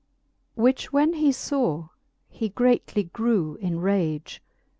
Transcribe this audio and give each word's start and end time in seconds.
XLVII. 0.55 0.63
Which 0.63 0.91
when 0.91 1.13
he 1.13 1.31
faw, 1.31 1.89
he 2.27 2.49
greatly 2.49 3.03
grew 3.03 3.57
in 3.61 3.79
rage. 3.81 4.41